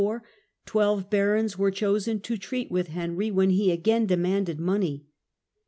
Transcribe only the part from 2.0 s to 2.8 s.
to treat